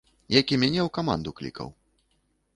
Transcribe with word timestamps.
Які 0.37 0.57
мяне 0.61 0.81
ў 0.87 0.95
каманду 0.97 1.35
клікаў. 1.43 1.71